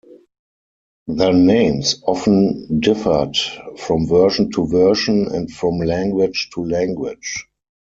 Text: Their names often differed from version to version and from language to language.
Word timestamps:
Their 1.05 1.31
names 1.31 2.01
often 2.07 2.79
differed 2.79 3.37
from 3.77 4.07
version 4.07 4.49
to 4.53 4.65
version 4.65 5.27
and 5.27 5.47
from 5.51 5.77
language 5.77 6.49
to 6.55 6.65
language. 6.65 7.47